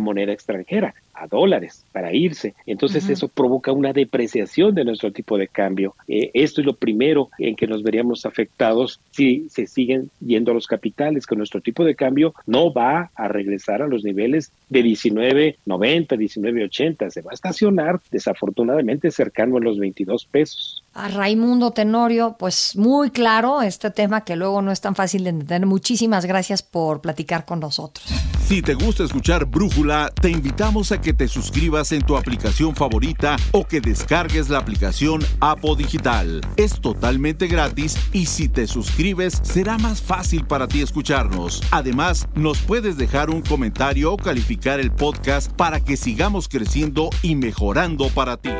moneda 0.00 0.32
extranjera 0.32 0.94
a 1.14 1.26
dólares 1.26 1.84
para 1.92 2.12
irse. 2.12 2.54
Entonces 2.66 3.08
eso 3.08 3.28
provoca 3.28 3.72
una 3.72 3.92
depreciación 3.92 4.74
de 4.74 4.84
nuestro 4.84 5.12
tipo 5.12 5.38
de 5.38 5.48
cambio. 5.48 5.94
Eh, 6.08 6.30
esto 6.34 6.60
lo 6.64 6.74
primero 6.74 7.30
en 7.38 7.56
que 7.56 7.66
nos 7.66 7.82
veríamos 7.82 8.26
afectados 8.26 9.00
si 9.10 9.48
se 9.48 9.66
siguen 9.66 10.10
yendo 10.20 10.50
a 10.50 10.54
los 10.54 10.66
capitales, 10.66 11.26
que 11.26 11.36
nuestro 11.36 11.60
tipo 11.60 11.84
de 11.84 11.94
cambio 11.94 12.34
no 12.46 12.72
va 12.72 13.10
a 13.14 13.28
regresar 13.28 13.82
a 13.82 13.88
los 13.88 14.04
niveles 14.04 14.52
de 14.68 14.82
19.90, 14.82 15.56
19.80, 15.66 17.10
se 17.10 17.22
va 17.22 17.30
a 17.30 17.34
estacionar 17.34 18.00
desafortunadamente 18.10 19.10
cercano 19.10 19.56
a 19.56 19.60
los 19.60 19.78
22 19.78 20.24
pesos. 20.26 20.83
A 20.94 21.08
Raimundo 21.08 21.72
Tenorio, 21.72 22.36
pues 22.38 22.76
muy 22.76 23.10
claro 23.10 23.62
este 23.62 23.90
tema 23.90 24.20
que 24.20 24.36
luego 24.36 24.62
no 24.62 24.70
es 24.70 24.80
tan 24.80 24.94
fácil 24.94 25.24
de 25.24 25.30
entender. 25.30 25.66
Muchísimas 25.66 26.24
gracias 26.24 26.62
por 26.62 27.00
platicar 27.00 27.44
con 27.44 27.58
nosotros. 27.58 28.06
Si 28.46 28.62
te 28.62 28.74
gusta 28.74 29.02
escuchar 29.02 29.44
Brújula, 29.46 30.12
te 30.20 30.30
invitamos 30.30 30.92
a 30.92 31.00
que 31.00 31.12
te 31.12 31.26
suscribas 31.26 31.90
en 31.90 32.02
tu 32.02 32.16
aplicación 32.16 32.76
favorita 32.76 33.36
o 33.50 33.66
que 33.66 33.80
descargues 33.80 34.50
la 34.50 34.58
aplicación 34.58 35.20
Apo 35.40 35.74
Digital. 35.74 36.40
Es 36.56 36.80
totalmente 36.80 37.48
gratis 37.48 37.96
y 38.12 38.26
si 38.26 38.48
te 38.48 38.68
suscribes 38.68 39.40
será 39.42 39.78
más 39.78 40.00
fácil 40.00 40.46
para 40.46 40.68
ti 40.68 40.80
escucharnos. 40.80 41.60
Además, 41.72 42.28
nos 42.36 42.58
puedes 42.58 42.96
dejar 42.96 43.30
un 43.30 43.42
comentario 43.42 44.12
o 44.12 44.16
calificar 44.16 44.78
el 44.78 44.92
podcast 44.92 45.50
para 45.50 45.80
que 45.80 45.96
sigamos 45.96 46.46
creciendo 46.46 47.10
y 47.22 47.34
mejorando 47.34 48.10
para 48.10 48.36
ti. 48.36 48.50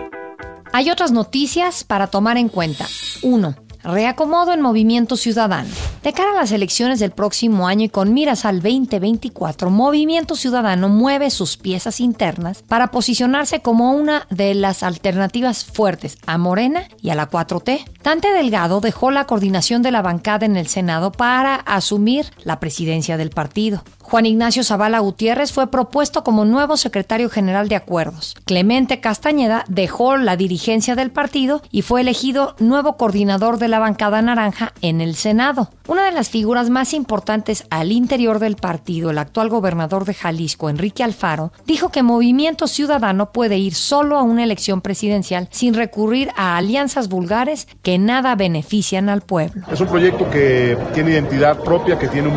Hay 0.76 0.90
otras 0.90 1.12
noticias 1.12 1.85
para 1.85 2.09
tomar 2.09 2.37
en 2.37 2.49
cuenta. 2.49 2.85
1. 3.23 3.54
Reacomodo 3.85 4.52
en 4.52 4.61
Movimiento 4.61 5.16
Ciudadano. 5.16 5.71
De 6.04 6.12
cara 6.12 6.32
a 6.32 6.34
las 6.34 6.52
elecciones 6.52 6.99
del 6.99 7.12
próximo 7.12 7.66
año 7.66 7.87
y 7.87 7.88
con 7.88 8.12
miras 8.12 8.44
al 8.44 8.61
2024, 8.61 9.70
Movimiento 9.70 10.37
Ciudadano 10.37 10.90
mueve 10.90 11.30
sus 11.30 11.56
piezas 11.56 11.99
internas 11.99 12.62
para 12.62 12.88
posicionarse 12.88 13.62
como 13.62 13.90
una 13.94 14.26
de 14.28 14.52
las 14.54 14.82
alternativas 14.82 15.64
fuertes 15.64 16.18
a 16.26 16.37
Morena 16.37 16.82
y 17.00 17.08
a 17.08 17.14
la 17.14 17.30
4T. 17.30 17.87
Dante 18.02 18.32
Delgado 18.32 18.82
dejó 18.82 19.11
la 19.11 19.25
coordinación 19.25 19.80
de 19.80 19.92
la 19.92 20.02
bancada 20.02 20.44
en 20.44 20.58
el 20.58 20.66
Senado 20.66 21.11
para 21.11 21.54
asumir 21.54 22.26
la 22.42 22.61
presidencia 22.61 23.16
del 23.16 23.30
partido. 23.30 23.82
Juan 24.02 24.26
Ignacio 24.26 24.62
Zavala 24.62 24.99
Gutiérrez 24.99 25.52
fue 25.52 25.70
propuesto 25.70 26.23
como 26.23 26.44
nuevo 26.44 26.76
secretario 26.76 27.30
general 27.30 27.70
de 27.70 27.76
acuerdos. 27.76 28.37
Clemente 28.44 29.00
Castañeda 29.00 29.64
dejó 29.66 30.18
la 30.18 30.37
dirigencia 30.37 30.94
del 30.94 31.11
partido 31.11 31.62
y 31.70 31.80
fue 31.80 32.02
elegido 32.02 32.54
nuevo 32.58 32.99
coordinador 32.99 33.56
de 33.56 33.68
la 33.68 33.78
bancada 33.78 34.20
naranja 34.20 34.75
en 34.82 35.00
el 35.00 35.14
Senado. 35.14 35.70
Una 35.95 36.07
de 36.07 36.11
las 36.11 36.29
figuras 36.29 36.71
más 36.71 36.93
importantes 36.93 37.67
al 37.71 37.93
interior 37.93 38.41
del 38.41 38.57
partido, 38.57 39.11
el 39.11 39.19
actual 39.19 39.49
gobernador 39.49 40.05
de 40.05 40.13
Jalisco, 40.13 40.69
Enrique 40.69 41.05
Alfaro, 41.05 41.53
dijo 41.67 41.91
que 41.91 42.03
Movimiento 42.03 42.67
Ciudadano 42.67 43.31
puede 43.31 43.59
ir 43.59 43.77
solo 43.77 44.19
a 44.19 44.25
una 44.25 44.43
elección 44.43 44.81
presidencial 44.81 45.47
sin 45.53 45.73
recurrir 45.73 46.31
a 46.37 46.57
alianzas 46.57 47.09
vulgares 47.09 47.69
que 47.83 47.97
nada 47.97 48.35
benefician 48.35 49.09
al 49.09 49.21
pueblo. 49.21 49.63
Es 49.71 49.81
un 49.81 49.87
proyecto 49.87 50.29
que 50.29 50.77
tiene 50.95 51.13
identidad 51.13 51.61
propia, 51.61 51.97
que 51.97 52.09
tiene 52.09 52.29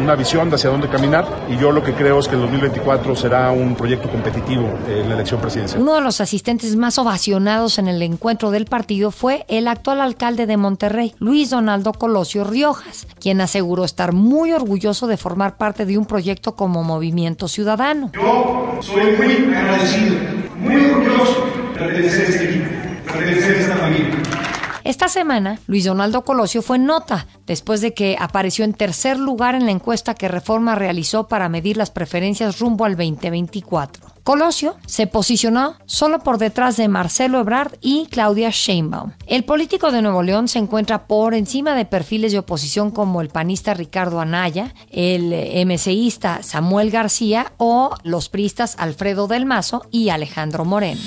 una 0.00 0.16
visión 0.16 0.50
de 0.50 0.56
hacia 0.56 0.70
dónde 0.70 0.88
caminar 0.88 1.46
y 1.48 1.56
yo 1.56 1.70
lo 1.70 1.84
que 1.84 1.92
creo 1.92 2.18
es 2.18 2.26
que 2.26 2.34
el 2.34 2.40
2024 2.40 3.14
será 3.14 3.52
un 3.52 3.76
proyecto 3.76 4.10
competitivo 4.10 4.68
en 4.88 5.08
la 5.08 5.14
elección 5.14 5.40
presidencial. 5.40 5.80
Uno 5.80 5.94
de 5.94 6.00
los 6.00 6.20
asistentes 6.20 6.74
más 6.74 6.98
ovacionados 6.98 7.78
en 7.78 7.86
el 7.86 8.02
encuentro 8.02 8.50
del 8.50 8.64
partido 8.64 9.12
fue 9.12 9.44
el 9.46 9.68
actual 9.68 10.00
alcalde 10.00 10.46
de 10.46 10.56
Monterrey, 10.56 11.14
Luis 11.20 11.50
Donaldo 11.50 11.92
Colosio 11.92 12.42
Riojas, 12.42 13.03
quien 13.20 13.40
aseguró 13.40 13.84
estar 13.84 14.12
muy 14.12 14.52
orgulloso 14.52 15.06
de 15.06 15.16
formar 15.16 15.56
parte 15.56 15.86
de 15.86 15.98
un 15.98 16.06
proyecto 16.06 16.54
como 16.54 16.84
Movimiento 16.84 17.48
Ciudadano. 17.48 18.10
Yo 18.14 18.78
soy 18.80 19.16
muy 19.16 19.54
agradecido, 19.54 20.16
muy 20.58 20.76
orgulloso 20.76 21.46
de 21.72 21.78
pertenecer 21.78 22.20
a 22.20 22.28
este 22.28 22.44
equipo, 22.44 22.70
pertenecer 23.12 23.56
a 23.56 23.60
esta 23.60 23.76
familia. 23.76 24.43
Esta 24.84 25.08
semana, 25.08 25.60
Luis 25.66 25.84
Donaldo 25.84 26.26
Colosio 26.26 26.60
fue 26.60 26.78
nota 26.78 27.26
después 27.46 27.80
de 27.80 27.94
que 27.94 28.18
apareció 28.20 28.66
en 28.66 28.74
tercer 28.74 29.18
lugar 29.18 29.54
en 29.54 29.64
la 29.64 29.70
encuesta 29.70 30.14
que 30.14 30.28
Reforma 30.28 30.74
realizó 30.74 31.26
para 31.26 31.48
medir 31.48 31.78
las 31.78 31.90
preferencias 31.90 32.58
rumbo 32.58 32.84
al 32.84 32.94
2024. 32.94 34.04
Colosio 34.24 34.76
se 34.86 35.06
posicionó 35.06 35.76
solo 35.86 36.18
por 36.18 36.36
detrás 36.36 36.76
de 36.76 36.88
Marcelo 36.88 37.40
Ebrard 37.40 37.78
y 37.80 38.08
Claudia 38.10 38.50
Sheinbaum. 38.50 39.12
El 39.26 39.44
político 39.44 39.90
de 39.90 40.02
Nuevo 40.02 40.22
León 40.22 40.48
se 40.48 40.58
encuentra 40.58 41.06
por 41.06 41.32
encima 41.32 41.74
de 41.74 41.86
perfiles 41.86 42.32
de 42.32 42.38
oposición 42.38 42.90
como 42.90 43.22
el 43.22 43.30
panista 43.30 43.72
Ricardo 43.72 44.20
Anaya, 44.20 44.74
el 44.90 45.32
MCIsta 45.66 46.42
Samuel 46.42 46.90
García 46.90 47.52
o 47.56 47.94
los 48.02 48.28
priistas 48.28 48.76
Alfredo 48.78 49.28
del 49.28 49.46
Mazo 49.46 49.86
y 49.90 50.10
Alejandro 50.10 50.66
Moreno. 50.66 51.00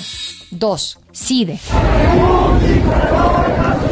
2. 0.50 0.98
CIDE. 1.18 1.58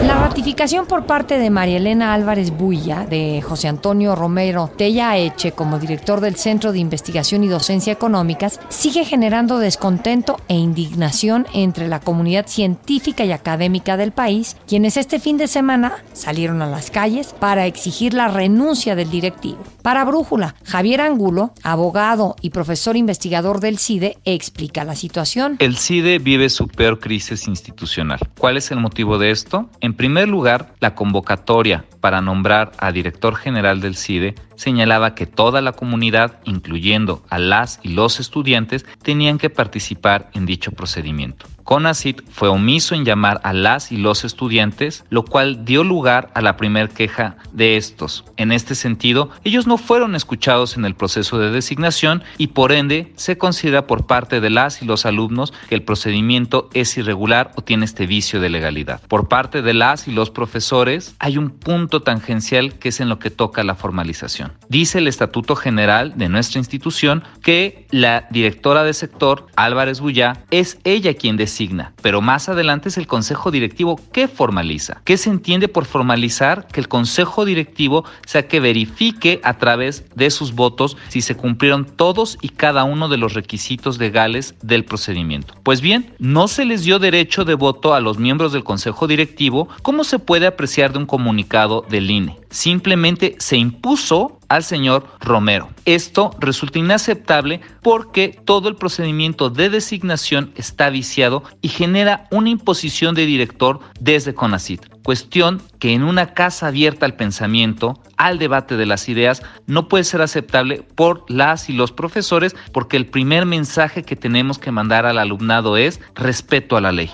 La 0.07 0.15
ratificación 0.21 0.87
por 0.87 1.07
parte 1.07 1.39
de 1.39 1.51
María 1.51 1.79
Elena 1.79 2.15
Álvarez 2.15 2.53
Builla, 2.53 3.05
de 3.05 3.43
José 3.43 3.67
Antonio 3.67 4.15
Romero 4.15 4.71
Tella 4.77 5.17
Eche 5.17 5.51
como 5.51 5.81
director 5.81 6.21
del 6.21 6.37
Centro 6.37 6.71
de 6.71 6.79
Investigación 6.79 7.43
y 7.43 7.49
Docencia 7.49 7.93
Económicas 7.93 8.61
sigue 8.69 9.05
generando 9.05 9.59
descontento 9.59 10.39
e 10.47 10.55
indignación 10.55 11.47
entre 11.53 11.89
la 11.89 11.99
comunidad 11.99 12.47
científica 12.47 13.25
y 13.25 13.33
académica 13.33 13.97
del 13.97 14.13
país, 14.13 14.57
quienes 14.69 14.97
este 14.97 15.19
fin 15.19 15.37
de 15.37 15.49
semana 15.49 16.05
salieron 16.13 16.63
a 16.63 16.67
las 16.67 16.93
calles 16.93 17.35
para 17.39 17.67
exigir 17.67 18.15
la 18.15 18.29
renuncia 18.29 18.95
del 18.95 19.11
directivo. 19.11 19.59
Para 19.83 20.05
Brújula, 20.05 20.55
Javier 20.65 21.01
Angulo, 21.01 21.53
abogado 21.63 22.37
y 22.41 22.51
profesor 22.51 22.97
investigador 22.97 23.61
del 23.61 23.79
CIDE, 23.79 24.19
explica 24.25 24.85
la 24.85 24.95
situación. 24.95 25.57
El 25.59 25.77
CIDE 25.77 26.19
vive 26.19 26.49
su 26.49 26.69
peor 26.69 26.99
institucional. 27.47 28.19
¿Cuál 28.39 28.57
es 28.57 28.71
el 28.71 28.79
motivo 28.79 29.19
de 29.19 29.31
esto? 29.31 29.71
En 29.81 29.95
primer 29.95 30.29
lugar, 30.29 30.75
la 30.81 30.95
convocatoria 30.95 31.85
para 32.01 32.21
nombrar 32.21 32.73
a 32.79 32.93
director 32.93 33.37
general 33.37 33.81
del 33.81 33.97
CIDE 33.97 34.35
señalaba 34.57 35.15
que 35.15 35.27
toda 35.27 35.61
la 35.61 35.73
comunidad, 35.73 36.39
incluyendo 36.45 37.23
a 37.31 37.39
las 37.39 37.81
y 37.83 37.91
los 37.91 38.21
estudiantes, 38.21 38.85
tenían 39.03 39.39
que 39.39 39.51
participar 39.51 40.31
en 40.35 40.47
dicho 40.47 40.73
procedimiento. 40.73 41.47
CONACIT 41.67 42.23
fue 42.31 42.49
omiso 42.49 42.95
en 42.95 43.05
llamar 43.05 43.41
a 43.43 43.53
las 43.53 43.91
y 43.91 43.97
los 43.97 44.25
estudiantes, 44.25 45.05
lo 45.11 45.25
cual 45.25 45.65
dio 45.65 45.83
lugar 45.83 46.31
a 46.35 46.41
la 46.41 46.57
primera 46.57 46.87
queja 46.87 47.39
de 47.53 47.77
estos. 47.77 48.25
En 48.37 48.53
este 48.53 48.77
sentido, 48.77 49.31
ellos 49.43 49.67
no 49.67 49.77
fueron 49.77 50.15
escuchados 50.15 50.77
en 50.77 50.85
el 50.85 50.95
proceso 50.95 51.41
de 51.41 51.51
designación 51.51 52.23
y 52.39 52.49
por 52.49 52.71
ende 52.71 53.13
se 53.17 53.37
considera 53.37 53.89
por 53.89 54.07
parte 54.07 54.41
de 54.41 54.49
las 54.49 54.81
y 54.81 54.85
los 54.85 55.07
alumnos 55.07 55.53
que 55.69 55.75
el 55.75 55.83
procedimiento 55.83 56.71
es 56.73 56.97
irregular 56.99 57.51
o 57.57 57.63
tiene 57.63 57.85
este 57.85 58.07
vicio 58.07 58.41
de 58.41 58.49
legalidad. 58.49 59.01
Por 59.09 59.27
parte 59.27 59.61
de 59.61 59.75
las 59.75 60.07
y 60.07 60.13
los 60.13 60.31
profesores 60.31 61.17
hay 61.19 61.37
un 61.37 61.51
punto 61.51 62.01
tangencial 62.01 62.79
que 62.79 62.91
es 62.91 63.01
en 63.01 63.09
lo 63.09 63.19
que 63.19 63.31
toca 63.31 63.65
la 63.65 63.75
formalización. 63.75 64.46
Dice 64.69 64.99
el 64.99 65.09
Estatuto 65.09 65.57
General 65.57 66.15
de 66.17 66.29
nuestra 66.29 66.59
institución 66.59 67.23
que 67.43 67.87
la 67.91 68.27
directora 68.31 68.83
de 68.85 68.95
sector, 68.95 69.47
Álvarez 69.57 70.01
Bullá, 70.01 70.45
es 70.51 70.79
ella 70.85 71.15
quien 71.15 71.37
designa, 71.37 71.93
pero 72.03 72.21
más 72.21 72.49
adelante 72.49 72.89
es 72.89 72.99
el 72.99 73.07
Consejo 73.07 73.51
Directivo 73.51 74.01
que 74.13 74.29
formaliza. 74.29 75.01
¿Qué 75.05 75.17
se 75.17 75.31
entiende 75.31 75.69
por 75.69 75.85
formalizar? 75.85 76.67
Que 76.67 76.81
el 76.81 76.89
Consejo 76.89 77.45
Directivo 77.45 78.05
sea 78.27 78.49
que 78.49 78.61
verifique 78.61 79.41
a 79.45 79.55
través 79.59 80.05
de 80.15 80.31
sus 80.31 80.55
votos 80.55 80.97
si 81.09 81.21
se 81.21 81.37
cumplieron 81.37 81.85
todos 81.85 82.39
y 82.41 82.51
cada 82.51 82.85
uno 82.85 83.09
de 83.09 83.17
los 83.17 83.35
requisitos 83.35 83.99
legales 83.99 84.55
del 84.63 84.85
procedimiento. 84.85 85.55
Pues 85.63 85.81
bien, 85.81 86.15
no 86.19 86.49
se 86.49 86.65
les 86.65 86.85
dio 86.85 86.99
derecho 86.99 87.45
de 87.45 87.55
voto 87.55 87.95
a 87.95 88.01
los 88.01 88.19
miembros 88.19 88.53
del 88.53 88.65
Consejo 88.65 89.07
Directivo, 89.07 89.69
como 89.83 90.05
se 90.05 90.19
puede 90.19 90.47
apreciar 90.47 90.93
de 90.93 90.99
un 90.99 91.07
comunicado 91.07 91.85
del 91.89 92.11
INE. 92.11 92.39
Simplemente 92.51 93.37
se 93.39 93.57
impuso 93.57 94.36
al 94.49 94.65
señor 94.65 95.07
Romero. 95.21 95.69
Esto 95.85 96.31
resulta 96.41 96.79
inaceptable 96.79 97.61
porque 97.83 98.29
todo 98.45 98.69
el 98.69 98.77
procedimiento 98.77 99.51
de 99.51 99.71
designación 99.71 100.53
está 100.57 100.91
viciado 100.91 101.43
y 101.63 101.69
genera 101.69 102.27
una 102.31 102.51
imposición 102.51 103.15
de 103.15 103.27
director 103.27 103.81
desde 104.01 104.35
CONACIT, 104.35 105.03
cuestión 105.03 105.63
que 105.79 105.93
en 105.93 106.03
una 106.03 106.35
casa 106.35 106.69
abierta 106.69 107.07
al 107.07 107.15
pensamiento, 107.15 108.03
al 108.17 108.39
debate 108.39 108.77
de 108.77 108.87
las 108.87 109.09
ideas, 109.09 109.43
no 109.67 109.89
puede 109.89 110.05
ser 110.05 110.23
aceptable 110.23 110.83
por 110.83 111.25
las 111.29 111.69
y 111.69 111.73
los 111.73 111.93
profesores 111.93 112.57
porque 112.73 112.97
el 112.97 113.07
primer 113.07 113.47
mensaje 113.47 114.03
que 114.03 114.17
tenemos 114.17 114.59
que 114.59 114.73
mandar 114.73 115.07
al 115.07 115.19
alumnado 115.19 115.77
es 115.77 116.01
respeto 116.15 116.77
a 116.77 116.81
la 116.81 116.93
ley. 116.93 117.11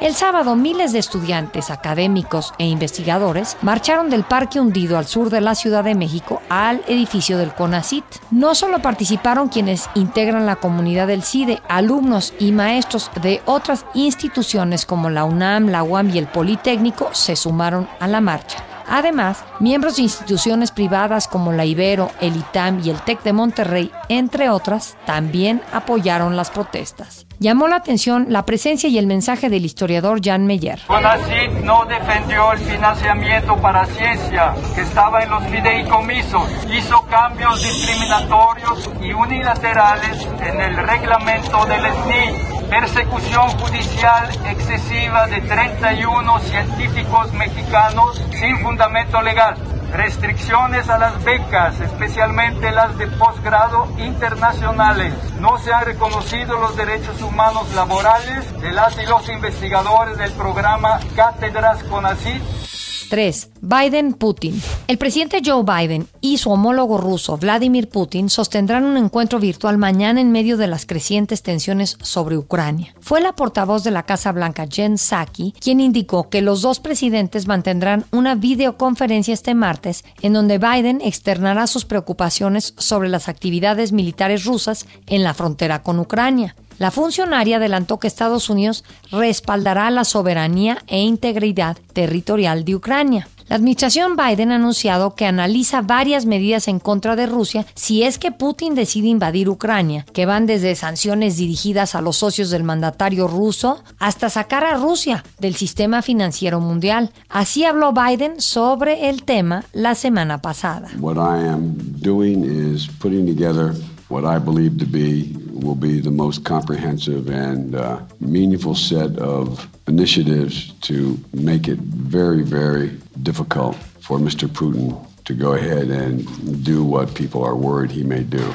El 0.00 0.14
sábado 0.14 0.54
miles 0.54 0.92
de 0.92 1.00
estudiantes, 1.00 1.72
académicos 1.72 2.54
e 2.58 2.66
investigadores 2.66 3.56
marcharon 3.62 4.10
del 4.10 4.22
Parque 4.22 4.60
Hundido 4.60 4.96
al 4.96 5.08
sur 5.08 5.28
de 5.28 5.40
la 5.40 5.56
Ciudad 5.56 5.82
de 5.82 5.96
México 5.96 6.40
al 6.48 6.84
edificio 6.86 7.36
del 7.36 7.52
CONACIT. 7.52 8.04
No 8.30 8.54
solo 8.54 8.78
participaron 8.78 9.48
quienes 9.48 9.90
integran 9.96 10.46
la 10.46 10.54
comunidad 10.54 11.08
del 11.08 11.24
CIDE, 11.24 11.60
alumnos 11.68 12.32
y 12.38 12.52
maestros 12.52 13.10
de 13.20 13.42
otras 13.44 13.86
instituciones 13.92 14.86
como 14.86 15.10
la 15.10 15.24
UNAM, 15.24 15.66
la 15.66 15.82
UAM 15.82 16.10
y 16.10 16.18
el 16.18 16.28
Politécnico 16.28 17.08
se 17.12 17.34
sumaron 17.34 17.88
a 17.98 18.06
la 18.06 18.20
marcha. 18.20 18.67
Además, 18.88 19.44
miembros 19.60 19.96
de 19.96 20.02
instituciones 20.02 20.70
privadas 20.70 21.28
como 21.28 21.52
la 21.52 21.64
Ibero, 21.64 22.10
el 22.20 22.36
ITAM 22.36 22.80
y 22.84 22.90
el 22.90 23.00
TEC 23.00 23.22
de 23.22 23.32
Monterrey, 23.32 23.90
entre 24.08 24.48
otras, 24.50 24.96
también 25.04 25.62
apoyaron 25.72 26.36
las 26.36 26.50
protestas. 26.50 27.26
Llamó 27.40 27.68
la 27.68 27.76
atención 27.76 28.26
la 28.30 28.44
presencia 28.44 28.88
y 28.88 28.98
el 28.98 29.06
mensaje 29.06 29.48
del 29.48 29.64
historiador 29.64 30.20
Jan 30.24 30.46
Meyer. 30.46 30.80
CONACYT 30.88 31.52
no 31.62 31.84
defendió 31.84 32.52
el 32.52 32.58
financiamiento 32.58 33.56
para 33.58 33.86
ciencia 33.86 34.54
que 34.74 34.80
estaba 34.80 35.22
en 35.22 35.30
los 35.30 35.44
fideicomisos, 35.44 36.48
hizo 36.76 37.00
cambios 37.02 37.62
discriminatorios 37.62 38.90
y 39.00 39.12
unilaterales 39.12 40.26
en 40.40 40.60
el 40.60 40.76
reglamento 40.78 41.64
del 41.66 41.80
SNI, 41.80 42.57
persecución 42.68 43.48
judicial 43.58 44.28
excesiva 44.46 45.26
de 45.26 45.40
31 45.40 46.38
científicos 46.40 47.32
mexicanos 47.32 48.22
sin 48.38 48.58
fundamento 48.58 49.20
legal 49.22 49.56
restricciones 49.92 50.88
a 50.88 50.98
las 50.98 51.24
becas, 51.24 51.80
especialmente 51.80 52.70
las 52.70 52.96
de 52.98 53.06
posgrado 53.06 53.88
internacionales. 53.96 55.14
No 55.40 55.58
se 55.58 55.72
han 55.72 55.86
reconocido 55.86 56.58
los 56.58 56.76
derechos 56.76 57.20
humanos 57.22 57.72
laborales 57.74 58.60
de 58.60 58.72
las 58.72 58.98
y 58.98 59.06
los 59.06 59.28
investigadores 59.28 60.18
del 60.18 60.32
programa 60.32 61.00
Cátedras 61.16 61.82
CONACYT 61.84 62.67
3. 63.08 63.50
Biden-Putin. 63.60 64.60
El 64.86 64.98
presidente 64.98 65.40
Joe 65.44 65.64
Biden 65.64 66.06
y 66.20 66.38
su 66.38 66.50
homólogo 66.50 66.98
ruso 66.98 67.36
Vladimir 67.36 67.88
Putin 67.88 68.28
sostendrán 68.28 68.84
un 68.84 68.96
encuentro 68.96 69.38
virtual 69.38 69.78
mañana 69.78 70.20
en 70.20 70.30
medio 70.30 70.56
de 70.56 70.66
las 70.66 70.86
crecientes 70.86 71.42
tensiones 71.42 71.96
sobre 72.02 72.36
Ucrania. 72.36 72.94
Fue 73.00 73.20
la 73.20 73.34
portavoz 73.34 73.84
de 73.84 73.90
la 73.90 74.04
Casa 74.04 74.32
Blanca 74.32 74.66
Jen 74.70 74.98
Psaki 74.98 75.54
quien 75.60 75.80
indicó 75.80 76.28
que 76.28 76.42
los 76.42 76.62
dos 76.62 76.80
presidentes 76.80 77.46
mantendrán 77.46 78.04
una 78.12 78.34
videoconferencia 78.34 79.34
este 79.34 79.54
martes 79.54 80.04
en 80.22 80.32
donde 80.32 80.58
Biden 80.58 81.00
externará 81.02 81.66
sus 81.66 81.84
preocupaciones 81.84 82.74
sobre 82.76 83.08
las 83.08 83.28
actividades 83.28 83.92
militares 83.92 84.44
rusas 84.44 84.86
en 85.06 85.24
la 85.24 85.34
frontera 85.34 85.82
con 85.82 85.98
Ucrania. 85.98 86.54
La 86.78 86.90
funcionaria 86.92 87.56
adelantó 87.56 87.98
que 87.98 88.06
Estados 88.06 88.48
Unidos 88.50 88.84
respaldará 89.10 89.90
la 89.90 90.04
soberanía 90.04 90.78
e 90.86 91.00
integridad 91.00 91.76
territorial 91.92 92.64
de 92.64 92.76
Ucrania. 92.76 93.28
La 93.48 93.56
administración 93.56 94.14
Biden 94.14 94.52
ha 94.52 94.56
anunciado 94.56 95.14
que 95.14 95.24
analiza 95.24 95.80
varias 95.80 96.26
medidas 96.26 96.68
en 96.68 96.78
contra 96.78 97.16
de 97.16 97.26
Rusia 97.26 97.64
si 97.74 98.02
es 98.02 98.18
que 98.18 98.30
Putin 98.30 98.74
decide 98.74 99.08
invadir 99.08 99.48
Ucrania, 99.48 100.04
que 100.12 100.26
van 100.26 100.44
desde 100.44 100.74
sanciones 100.74 101.38
dirigidas 101.38 101.94
a 101.94 102.02
los 102.02 102.16
socios 102.16 102.50
del 102.50 102.62
mandatario 102.62 103.26
ruso 103.26 103.82
hasta 103.98 104.28
sacar 104.28 104.64
a 104.64 104.76
Rusia 104.76 105.24
del 105.38 105.54
sistema 105.54 106.02
financiero 106.02 106.60
mundial. 106.60 107.10
Así 107.30 107.64
habló 107.64 107.94
Biden 107.94 108.38
sobre 108.38 109.08
el 109.08 109.22
tema 109.22 109.64
la 109.72 109.94
semana 109.94 110.42
pasada. 110.42 110.90
What 111.00 111.16
I 111.16 111.48
am 111.48 111.74
doing 112.02 112.44
is 112.44 112.86
putting 113.00 113.26
together 113.26 113.74
what 114.10 114.24
I 114.24 114.38
believe 114.38 114.76
to 114.78 114.86
be 114.86 115.47
will 115.60 115.74
be 115.74 116.00
the 116.00 116.10
most 116.10 116.44
comprehensive 116.44 117.28
and 117.28 117.74
uh, 117.74 118.00
meaningful 118.20 118.74
set 118.74 119.18
of 119.18 119.68
initiatives 119.86 120.72
to 120.82 121.18
make 121.32 121.68
it 121.68 121.78
very, 121.78 122.42
very 122.42 122.90
difficult 123.22 123.76
for 123.76 124.18
Mr. 124.18 124.48
Putin 124.48 125.07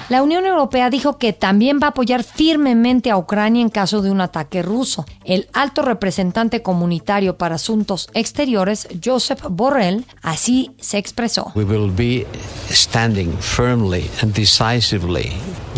La 0.10 0.24
Unión 0.24 0.46
Europea 0.46 0.90
dijo 0.90 1.18
que 1.18 1.34
también 1.34 1.80
va 1.82 1.88
a 1.88 1.90
apoyar 1.90 2.24
firmemente 2.24 3.12
a 3.12 3.18
Ucrania 3.18 3.62
en 3.62 3.70
caso 3.70 4.02
de 4.02 4.10
un 4.12 4.22
ataque 4.22 4.62
ruso. 4.62 5.06
El 5.24 5.48
alto 5.54 5.82
representante 5.82 6.62
comunitario 6.62 7.38
para 7.38 7.56
asuntos 7.56 8.10
exteriores, 8.14 8.88
Joseph 9.04 9.44
Borrell, 9.50 10.06
así 10.22 10.72
se 10.80 10.98
expresó. 10.98 11.52
We 11.56 11.64
will 11.64 11.92
be 11.92 12.26
standing 12.70 13.34
firmly 13.40 14.10
and 14.22 14.34
decisively 14.34 15.32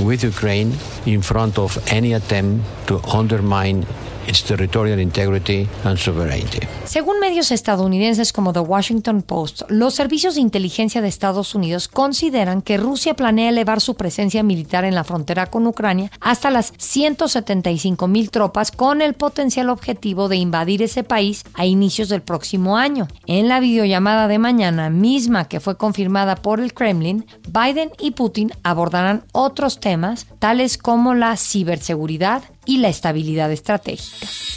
with 0.03 0.23
Ukraine 0.23 0.71
in 1.05 1.21
front 1.21 1.57
of 1.57 1.77
any 1.91 2.13
attempt 2.13 2.63
to 2.87 3.01
undermine 3.13 3.85
its 4.27 4.43
territorial 4.43 4.99
integrity 4.99 5.67
and 5.83 5.97
sovereignty. 5.97 6.59
Según 6.85 7.19
medios 7.19 7.51
estadounidenses 7.51 8.31
como 8.31 8.53
The 8.53 8.59
Washington 8.59 9.21
Post, 9.21 9.63
los 9.69 9.93
servicios 9.93 10.35
de 10.35 10.41
inteligencia 10.41 11.01
de 11.01 11.07
Estados 11.07 11.55
Unidos 11.55 11.87
consideran 11.87 12.61
que 12.61 12.77
Rusia 12.77 13.15
planea 13.15 13.49
elevar 13.49 13.81
su 13.81 13.95
presencia 13.95 14.43
militar 14.43 14.85
en 14.85 14.95
la 14.95 15.03
frontera 15.03 15.47
con 15.47 15.67
Ucrania 15.67 16.11
hasta 16.19 16.49
las 16.49 16.73
175 16.77 18.07
mil 18.07 18.29
tropas 18.29 18.71
con 18.71 19.01
el 19.01 19.13
potencial 19.13 19.69
objetivo 19.69 20.29
de 20.29 20.37
invadir 20.37 20.81
ese 20.81 21.03
país 21.03 21.43
a 21.53 21.65
inicios 21.65 22.09
del 22.09 22.21
próximo 22.21 22.77
año. 22.77 23.07
En 23.25 23.47
la 23.47 23.59
videollamada 23.59 24.27
de 24.27 24.39
mañana 24.39 24.89
misma 24.89 25.47
que 25.47 25.59
fue 25.59 25.77
confirmada 25.77 26.35
por 26.35 26.59
el 26.59 26.73
Kremlin, 26.73 27.25
Biden 27.47 27.91
y 27.99 28.11
Putin 28.11 28.51
abordarán 28.63 29.23
otros 29.31 29.79
temas 29.79 30.27
tales 30.39 30.77
como 30.77 31.13
la 31.13 31.37
ciberseguridad, 31.37 32.43
y 32.65 32.77
la 32.77 32.89
estabilidad 32.89 33.51
estratégica. 33.51 34.27